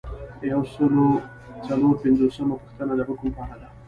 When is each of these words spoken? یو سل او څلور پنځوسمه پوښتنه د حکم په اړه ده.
یو 0.51 0.61
سل 0.73 0.93
او 1.03 1.07
څلور 1.67 1.93
پنځوسمه 2.03 2.55
پوښتنه 2.61 2.93
د 2.95 3.01
حکم 3.07 3.27
په 3.35 3.41
اړه 3.49 3.55
ده. 3.61 3.67